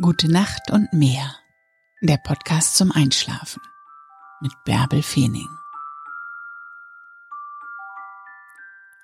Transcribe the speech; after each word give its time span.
Gute 0.00 0.32
Nacht 0.32 0.70
und 0.70 0.94
mehr. 0.94 1.36
Der 2.00 2.16
Podcast 2.16 2.74
zum 2.74 2.90
Einschlafen 2.90 3.60
mit 4.40 4.52
Bärbel 4.64 5.02
Feening. 5.02 5.50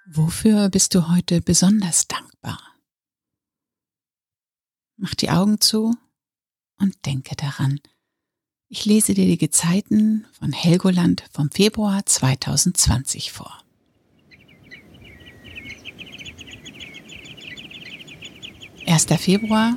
Wofür 0.06 0.70
bist 0.70 0.94
du 0.94 1.06
heute 1.08 1.42
besonders 1.42 2.08
dankbar? 2.08 2.58
Mach 4.96 5.14
die 5.14 5.28
Augen 5.28 5.60
zu 5.60 5.94
und 6.78 7.04
denke 7.04 7.36
daran. 7.36 7.78
Ich 8.68 8.86
lese 8.86 9.12
dir 9.12 9.26
die 9.26 9.36
Gezeiten 9.36 10.26
von 10.32 10.50
Helgoland 10.52 11.24
vom 11.30 11.50
Februar 11.50 12.06
2020 12.06 13.32
vor. 13.32 13.62
1. 18.86 19.04
Februar 19.18 19.76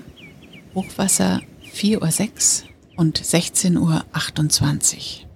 Hochwasser 0.79 1.41
4.06 1.75 2.63
Uhr 2.63 2.69
und 2.95 3.19
16.28 3.19 4.95
Uhr. 4.95 5.29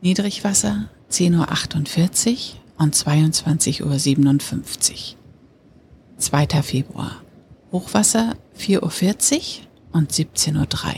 Niedrigwasser 0.00 0.88
10.48 1.12 2.32
Uhr 2.32 2.82
und 2.82 2.96
22.57 2.96 3.82
Uhr. 3.84 5.16
2. 6.18 6.46
Februar. 6.64 7.22
Hochwasser 7.70 8.34
4.40 8.58 8.80
Uhr 8.80 9.66
und 9.92 10.10
17.03 10.10 10.56
Uhr. 10.56 10.94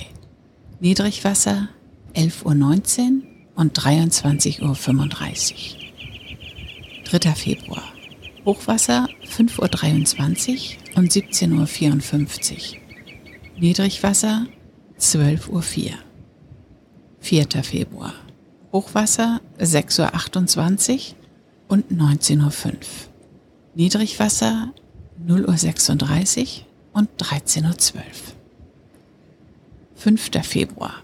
Niedrigwasser 0.81 1.69
11.19 2.15 3.11
Uhr 3.11 3.23
und 3.57 3.79
23.35 3.79 4.63
Uhr. 4.63 4.79
3. 7.05 7.35
Februar. 7.35 7.85
Hochwasser 8.47 9.07
5.23 9.27 10.79
Uhr 10.95 10.97
und 10.97 11.13
17.54 11.13 12.73
Uhr. 12.73 12.88
Niedrigwasser 13.61 14.47
12.04 15.01 15.49
Uhr. 15.51 15.65
4. 17.19 17.47
Februar. 17.65 18.15
Hochwasser 18.71 19.41
6.28 19.59 20.93
Uhr 20.95 21.17
und 21.67 21.91
19.05 21.91 22.67
Uhr. 22.67 22.79
Niedrigwasser 23.75 24.73
0.36 25.27 26.61
Uhr 26.61 26.67
und 26.93 27.11
13.12 27.21 27.97
Uhr. 27.97 28.03
5. 29.97 30.31
Februar. 30.47 30.95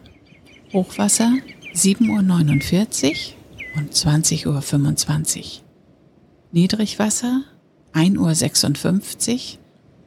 Hochwasser 0.72 1.32
7.49 1.74 3.32
Uhr 3.74 3.80
und 3.80 3.92
20.25 3.92 5.38
Uhr. 5.38 5.44
Niedrigwasser 6.52 7.42
1.56 7.94 9.54
Uhr 9.54 9.58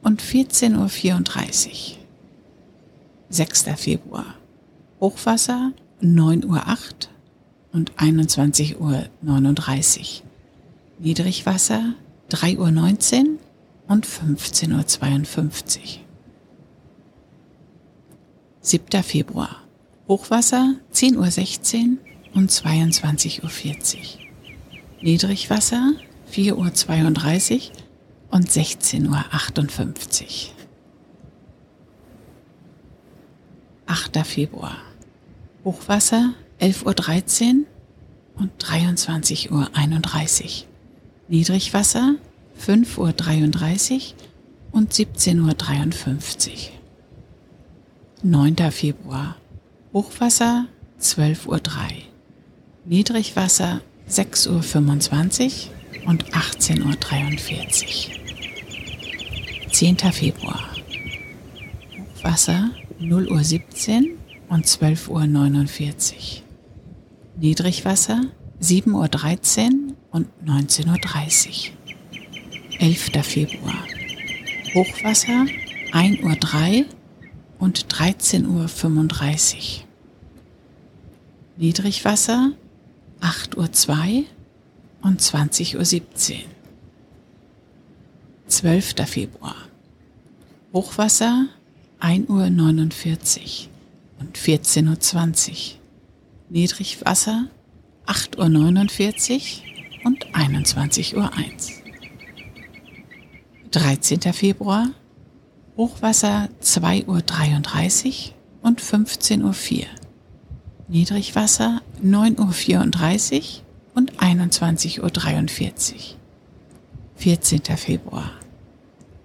und 0.02 0.22
14.34 0.22 1.92
Uhr. 1.92 1.97
6. 3.30 3.64
Februar. 3.76 4.34
Hochwasser 5.00 5.72
9.08 6.02 6.44
Uhr 6.46 6.62
und 7.72 7.92
21.39 7.92 8.78
Uhr. 8.80 10.28
Niedrigwasser 10.98 11.94
3.19 12.30 13.24
Uhr 13.24 13.38
und 13.88 14.06
15.52 14.06 15.78
Uhr. 15.78 15.84
7. 18.60 19.02
Februar. 19.02 19.62
Hochwasser 20.08 20.74
10.16 20.92 21.76
Uhr 21.76 21.98
und 22.34 22.50
22.40 22.50 23.42
Uhr. 23.42 24.00
Niedrigwasser 25.02 25.92
4.32 26.32 26.52
Uhr 26.54 27.76
und 28.30 28.48
16.58 28.48 30.22
Uhr. 30.22 30.57
8. 33.88 34.18
Februar. 34.24 34.76
Hochwasser 35.64 36.34
11.13 36.60 37.60
Uhr 37.60 37.66
und 38.36 38.62
23.31 38.62 39.50
Uhr. 39.50 40.66
Niedrigwasser 41.28 42.16
5.33 42.60 43.94
Uhr 43.94 44.00
und 44.72 44.92
17.53 44.92 46.50
Uhr. 46.50 46.56
9. 48.22 48.56
Februar. 48.70 49.36
Hochwasser 49.94 50.66
12.03 51.00 51.48
Uhr. 51.48 51.58
Niedrigwasser 52.84 53.80
6.25 54.10 55.68
Uhr 56.04 56.08
und 56.08 56.26
18.43 56.26 58.08
Uhr. 58.10 59.72
10. 59.72 59.96
Februar. 60.12 60.60
Hochwasser 62.16 62.70
0 63.00 63.28
Uhr 63.28 63.44
17 63.44 64.18
und 64.48 64.66
12 64.66 65.08
Uhr 65.08 65.24
49. 65.24 66.42
Niedrigwasser 67.36 68.22
7 68.58 68.92
Uhr 68.92 69.06
13 69.06 69.94
und 70.10 70.44
19 70.44 70.88
Uhr 70.88 70.98
30. 70.98 71.72
11. 72.80 73.10
Februar. 73.22 73.84
Hochwasser 74.74 75.46
1 75.92 76.24
Uhr 76.24 76.34
3 76.34 76.86
und 77.60 77.86
13 77.88 78.46
Uhr 78.46 78.66
35. 78.66 79.86
Niedrigwasser 81.56 82.50
8 83.20 83.56
Uhr 83.56 83.70
2 83.70 84.24
und 85.02 85.20
20 85.20 85.76
Uhr 85.76 85.84
17. 85.84 86.40
12. 88.48 88.94
Februar. 89.06 89.56
Hochwasser 90.72 91.46
1.49 92.00 92.28
Uhr 92.28 93.70
und 94.20 94.38
14.20 94.38 95.50
Uhr. 95.50 95.56
Niedrigwasser 96.50 97.48
8.49 98.06 99.40
Uhr 99.40 100.06
und 100.06 100.26
21.01 100.34 101.14
Uhr. 101.16 101.30
13. 103.70 104.20
Februar 104.32 104.88
Hochwasser 105.76 106.48
2.33 106.62 108.06
Uhr 108.06 108.34
und 108.62 108.80
15.04 108.80 109.80
Uhr. 109.80 109.86
Niedrigwasser 110.88 111.82
9.34 112.02 113.36
Uhr 113.36 113.44
und 113.94 114.12
21.43 114.18 115.94
Uhr. 115.94 116.00
14. 117.16 117.60
Februar 117.76 118.30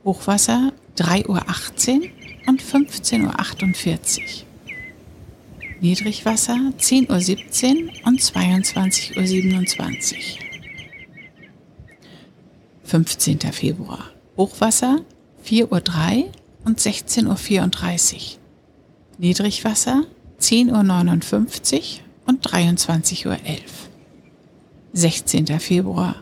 Hochwasser 0.03 0.73
3.18 0.97 2.01
Uhr 2.01 2.22
und 2.45 2.61
15.48 2.61 4.19
Uhr. 4.19 4.43
Niedrigwasser 5.81 6.55
10.17 6.79 7.85
Uhr 7.85 8.07
und 8.07 8.21
22.27 8.21 10.13
Uhr. 10.15 10.43
15. 12.83 13.39
Februar. 13.51 14.11
Hochwasser 14.37 15.01
4.03 15.45 16.25
Uhr 16.25 16.31
und 16.65 16.79
16.34 16.79 18.13
Uhr. 18.13 18.21
Niedrigwasser 19.17 20.05
10.59 20.39 21.73
Uhr 21.75 21.99
und 22.27 22.47
23.11 22.47 23.27
Uhr. 23.27 23.37
16. 24.93 25.47
Februar. 25.59 26.15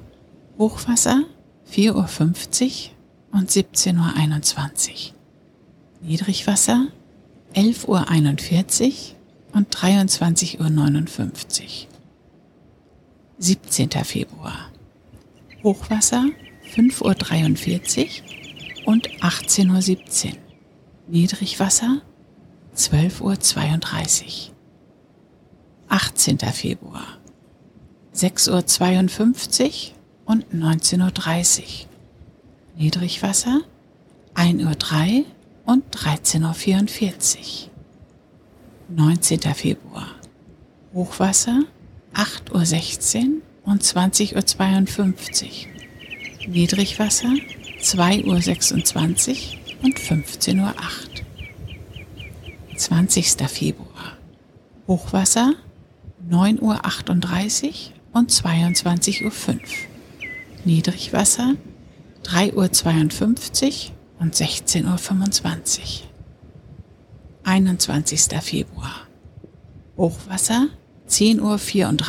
Hochwasser 0.57 1.23
4.50 1.71 1.91
Uhr 1.93 3.39
und 3.39 3.49
17.21 3.49 4.89
Uhr. 5.11 5.20
Niedrigwasser 6.01 6.87
11.41 7.53 7.85
Uhr 7.87 9.55
und 9.55 9.75
23.59 9.75 10.57
Uhr. 10.59 11.87
17. 13.37 13.89
Februar. 14.03 14.71
Hochwasser 15.63 16.25
5.43 16.75 18.21
Uhr 18.81 18.87
und 18.87 19.09
18.17 19.21 20.27
Uhr. 20.27 20.33
Niedrigwasser 21.07 22.01
12.32 22.75 24.49
Uhr. 24.49 24.55
18. 25.89 26.39
Februar. 26.39 27.17
6.52 28.15 29.91
Uhr 29.91 29.95
und 30.25 30.45
19.30 30.51 31.59
Uhr. 31.59 31.65
Niedrigwasser 32.77 33.61
1.03 34.33 35.19
Uhr 35.19 35.25
und 35.65 35.83
13.44 35.95 37.37
Uhr. 37.37 37.71
19. 38.89 39.39
Februar. 39.53 40.07
Hochwasser 40.93 41.63
8.16 42.13 43.17
Uhr 43.25 43.71
und 43.71 43.83
20.52 43.83 45.45
Uhr. 45.45 46.49
Niedrigwasser 46.49 47.33
2.26 47.79 49.29
Uhr 49.29 49.83
und 49.83 49.97
15.08 49.97 50.59
Uhr. 50.59 50.73
20. 52.75 53.27
Februar. 53.47 54.17
Hochwasser 54.87 55.53
9.38 56.29 57.65
Uhr 57.65 57.73
und 58.13 58.31
22.05 58.31 59.23
Uhr. 59.25 59.59
Niedrigwasser 60.65 61.55
3.52 62.25 63.89
Uhr 63.89 63.95
und 64.21 64.35
16.25 64.35 65.79
Uhr. 65.79 66.07
21. 67.43 68.39
Februar. 68.41 69.07
Hochwasser 69.97 70.67
10.34 71.09 71.41
Uhr 71.41 71.89
und 71.89 72.03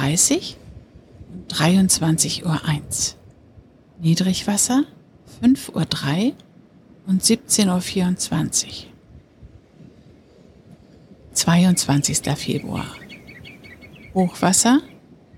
23.01 1.55 2.45
Uhr. 2.45 2.61
Niedrigwasser 4.01 4.85
5.03 5.43 6.27
Uhr 6.27 6.35
und 7.07 7.23
17.24 7.23 8.67
Uhr. 8.67 8.73
22. 11.33 12.19
Februar. 12.37 12.87
Hochwasser 14.13 14.83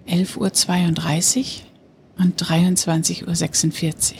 11.32 0.08 1.38
Uhr 1.38 2.24
und 2.24 2.42
23.46 2.42 4.12
Uhr. 4.12 4.18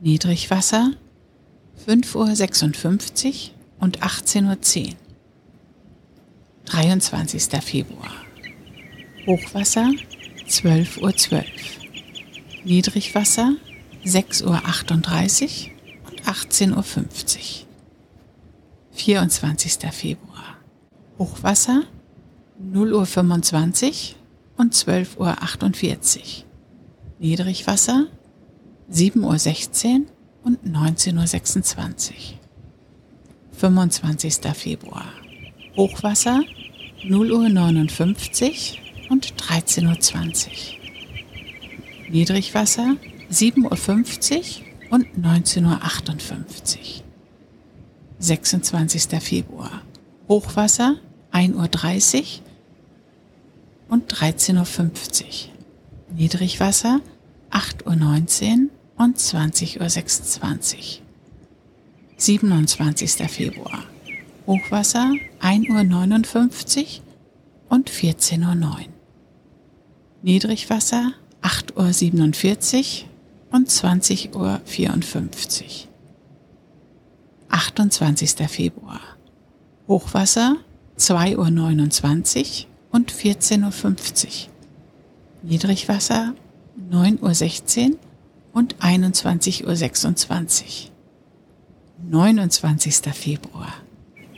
Niedrigwasser 0.00 0.92
5.56 1.86 3.26
Uhr 3.26 3.54
und 3.80 4.02
18.10 4.02 4.88
Uhr. 4.88 4.94
23. 6.66 7.62
Februar. 7.62 8.12
Hochwasser 9.26 9.90
12.12 10.48 11.00
Uhr. 11.02 11.16
12. 11.16 11.44
Niedrigwasser 12.64 13.54
6.38 14.04 14.44
Uhr 14.44 16.10
und 16.10 16.22
18.50 16.22 16.76
Uhr. 16.76 16.84
24. 18.92 19.78
Februar. 19.92 20.56
Hochwasser 21.18 21.82
0.25 22.62 23.84
Uhr 23.84 24.16
und 24.56 24.74
12.48 24.74 25.18
Uhr. 25.18 26.44
Niedrigwasser 27.18 28.06
7.16 28.90 30.00
Uhr 30.00 30.06
und 30.44 30.64
19.26 30.64 32.10
Uhr. 32.10 32.14
25. 33.52 34.34
Februar. 34.54 35.06
Hochwasser 35.76 36.42
0.59 37.02 38.74
Uhr 38.74 39.10
und 39.10 39.34
13.20 39.34 40.46
Uhr. 40.46 40.54
Niedrigwasser 42.10 42.96
7.50 43.30 44.36
Uhr 44.38 44.92
und 44.92 45.06
19.58 45.18 46.76
Uhr. 46.76 47.04
26. 48.18 49.20
Februar. 49.20 49.82
Hochwasser 50.28 50.96
1.30 51.32 52.20
Uhr 52.20 52.24
und 53.88 54.12
13.50 54.12 55.22
Uhr. 55.24 55.28
Niedrigwasser 56.14 57.00
8.19 57.50 58.64
Uhr 58.64 58.70
und 58.96 59.18
20.26 59.18 60.76
Uhr. 60.76 61.04
27. 62.16 63.12
Februar. 63.28 63.84
Hochwasser 64.46 65.12
1.59 65.40 66.80
Uhr 66.80 66.86
und 67.68 67.90
14.09 67.90 68.62
Uhr. 68.62 68.78
Niedrigwasser 70.22 71.12
8.47 71.42 73.02
Uhr 73.02 73.08
und 73.50 73.68
20.54 73.68 74.34
Uhr. 74.34 75.88
28. 77.48 78.48
Februar. 78.48 79.00
Hochwasser 79.86 80.56
2.29 80.98 82.64
Uhr 82.64 82.66
und 82.90 83.12
14.50 83.12 84.24
Uhr. 84.24 84.30
Niedrigwasser 85.42 86.34
9.16 86.90 87.90
Uhr 87.92 87.98
und 88.54 88.76
21.26 88.76 89.64
Uhr. 89.64 89.74
29. 92.02 93.12
Februar. 93.12 93.74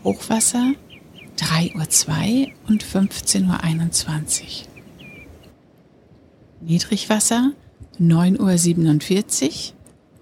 Hochwasser 0.03 0.73
3.02 1.39 2.49
Uhr 2.49 2.53
und 2.69 2.83
15.21 2.83 4.43
Uhr. 4.43 4.49
Niedrigwasser 6.63 7.53
9.47 8.01 9.45
Uhr 9.45 9.51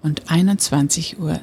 und 0.03 0.25
21.56 0.25 1.17
Uhr. 1.17 1.39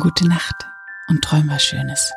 Gute 0.00 0.26
Nacht 0.26 0.66
und 1.08 1.22
träum 1.22 1.50
was 1.50 1.62
Schönes. 1.62 2.10